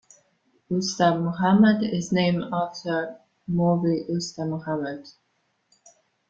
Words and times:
Usta 0.71 1.13
Mohammad 1.19 1.83
is 1.83 2.11
named 2.11 2.45
after 2.51 3.19
Maulvi 3.47 4.09
Usta 4.09 4.47
Mohammad. 4.47 5.05